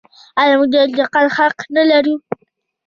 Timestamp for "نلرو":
1.75-2.15